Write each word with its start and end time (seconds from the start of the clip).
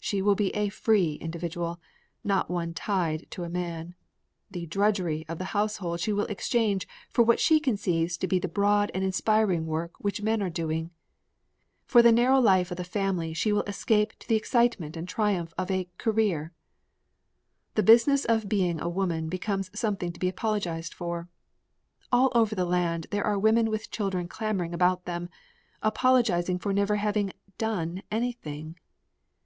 She 0.00 0.22
will 0.22 0.34
be 0.34 0.52
a 0.56 0.70
"free" 0.70 1.14
individual, 1.20 1.78
not 2.24 2.50
one 2.50 2.74
"tied" 2.74 3.30
to 3.30 3.44
a 3.44 3.48
man. 3.48 3.94
The 4.50 4.66
"drudgery" 4.66 5.24
of 5.28 5.38
the 5.38 5.54
household 5.54 6.00
she 6.00 6.12
will 6.12 6.26
exchange 6.26 6.88
for 7.10 7.22
what 7.22 7.38
she 7.38 7.60
conceives 7.60 8.16
to 8.16 8.26
be 8.26 8.40
the 8.40 8.48
broad 8.48 8.90
and 8.92 9.04
inspiring 9.04 9.66
work 9.66 9.92
which 10.00 10.20
men 10.20 10.42
are 10.42 10.50
doing. 10.50 10.90
For 11.86 12.02
the 12.02 12.10
narrow 12.10 12.40
life 12.40 12.72
of 12.72 12.76
the 12.76 12.82
family 12.82 13.32
she 13.34 13.52
will 13.52 13.62
escape 13.68 14.18
to 14.18 14.26
the 14.26 14.34
excitement 14.34 14.96
and 14.96 15.08
triumph 15.08 15.54
of 15.56 15.70
a 15.70 15.88
"career." 15.96 16.52
The 17.76 17.84
Business 17.84 18.24
of 18.24 18.48
Being 18.48 18.80
a 18.80 18.88
Woman 18.88 19.28
becomes 19.28 19.70
something 19.78 20.10
to 20.12 20.18
be 20.18 20.28
apologized 20.28 20.92
for. 20.92 21.28
All 22.10 22.32
over 22.34 22.56
the 22.56 22.64
land 22.64 23.06
there 23.12 23.22
are 23.22 23.38
women 23.38 23.70
with 23.70 23.92
children 23.92 24.26
clamoring 24.26 24.74
about 24.74 25.04
them, 25.04 25.28
apologizing 25.84 26.58
for 26.58 26.72
never 26.72 26.96
having 26.96 27.32
done 27.58 28.02
anything! 28.10 28.74